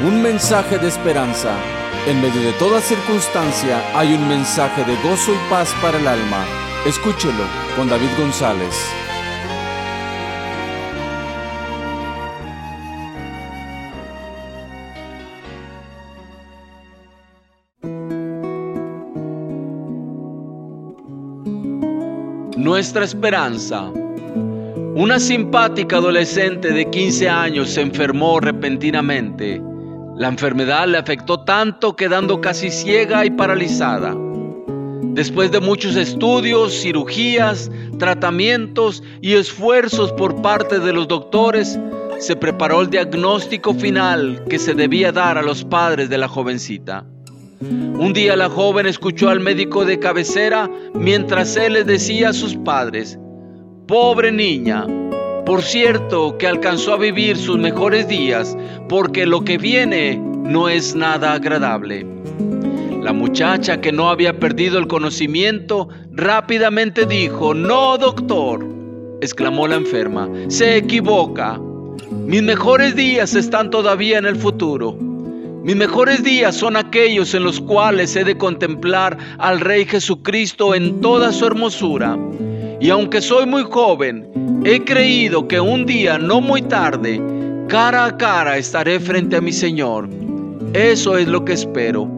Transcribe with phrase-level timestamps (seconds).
[0.00, 1.56] Un mensaje de esperanza.
[2.06, 6.44] En medio de toda circunstancia hay un mensaje de gozo y paz para el alma.
[6.86, 7.42] Escúchelo
[7.76, 8.76] con David González.
[22.56, 23.90] Nuestra esperanza.
[24.94, 29.67] Una simpática adolescente de 15 años se enfermó repentinamente.
[30.18, 34.16] La enfermedad le afectó tanto quedando casi ciega y paralizada.
[35.00, 41.78] Después de muchos estudios, cirugías, tratamientos y esfuerzos por parte de los doctores,
[42.18, 47.04] se preparó el diagnóstico final que se debía dar a los padres de la jovencita.
[47.60, 52.56] Un día la joven escuchó al médico de cabecera mientras él le decía a sus
[52.56, 53.16] padres,
[53.86, 54.84] pobre niña,
[55.48, 58.54] por cierto que alcanzó a vivir sus mejores días
[58.86, 62.06] porque lo que viene no es nada agradable.
[63.02, 68.68] La muchacha que no había perdido el conocimiento rápidamente dijo, no doctor,
[69.22, 71.58] exclamó la enferma, se equivoca.
[72.26, 74.98] Mis mejores días están todavía en el futuro.
[75.64, 81.00] Mis mejores días son aquellos en los cuales he de contemplar al Rey Jesucristo en
[81.00, 82.18] toda su hermosura.
[82.80, 87.20] Y aunque soy muy joven, he creído que un día no muy tarde,
[87.68, 90.08] cara a cara estaré frente a mi Señor.
[90.74, 92.08] Eso es lo que espero.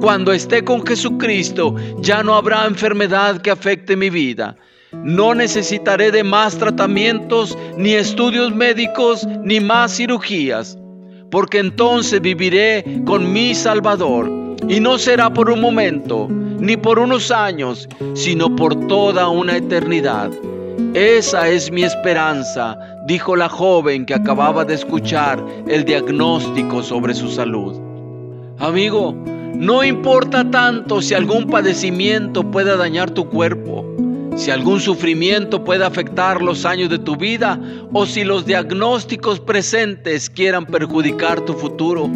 [0.00, 4.56] Cuando esté con Jesucristo, ya no habrá enfermedad que afecte mi vida.
[4.92, 10.76] No necesitaré de más tratamientos, ni estudios médicos, ni más cirugías
[11.30, 14.30] porque entonces viviré con mi Salvador.
[14.68, 16.28] Y no será por un momento,
[16.60, 20.30] ni por unos años, sino por toda una eternidad.
[20.94, 27.28] Esa es mi esperanza, dijo la joven que acababa de escuchar el diagnóstico sobre su
[27.28, 27.78] salud.
[28.58, 29.14] Amigo,
[29.54, 33.84] no importa tanto si algún padecimiento pueda dañar tu cuerpo
[34.40, 37.60] si algún sufrimiento puede afectar los años de tu vida
[37.92, 42.08] o si los diagnósticos presentes quieran perjudicar tu futuro.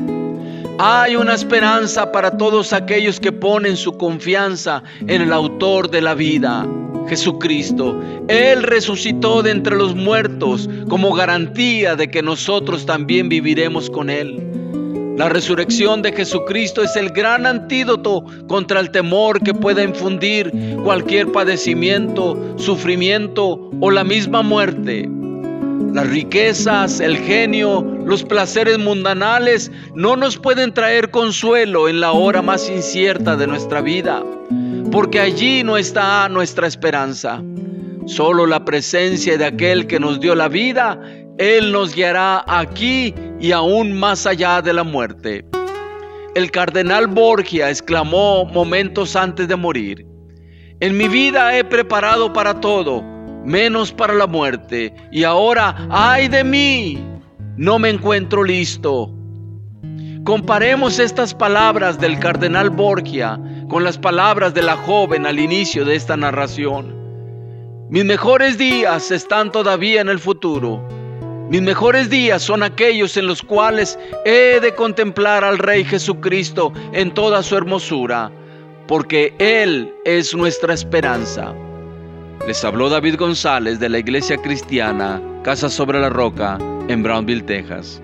[0.79, 6.15] Hay una esperanza para todos aquellos que ponen su confianza en el autor de la
[6.15, 6.67] vida,
[7.09, 7.97] Jesucristo.
[8.27, 14.45] Él resucitó de entre los muertos como garantía de que nosotros también viviremos con Él.
[15.17, 20.51] La resurrección de Jesucristo es el gran antídoto contra el temor que pueda infundir
[20.83, 25.09] cualquier padecimiento, sufrimiento o la misma muerte.
[25.95, 32.43] Las riquezas, el genio, los placeres mundanales no nos pueden traer consuelo en la hora
[32.43, 34.23] más incierta de nuestra vida,
[34.93, 37.43] porque allí no está nuestra esperanza.
[38.07, 41.01] Solo la presencia de aquel que nos dio la vida
[41.39, 45.45] él nos guiará aquí y aún más allá de la muerte.
[46.35, 50.07] El cardenal Borgia exclamó momentos antes de morir,
[50.81, 53.03] en mi vida he preparado para todo,
[53.45, 57.05] menos para la muerte, y ahora, ay de mí,
[57.57, 59.11] no me encuentro listo.
[60.25, 63.39] Comparemos estas palabras del cardenal Borgia
[63.69, 66.95] con las palabras de la joven al inicio de esta narración.
[67.91, 70.83] Mis mejores días están todavía en el futuro
[71.51, 77.13] mis mejores días son aquellos en los cuales he de contemplar al Rey Jesucristo en
[77.13, 78.33] toda su hermosura,
[78.89, 81.55] porque Él es nuestra esperanza.
[82.47, 88.03] Les habló David González de la Iglesia Cristiana, Casa sobre la Roca, en Brownville, Texas.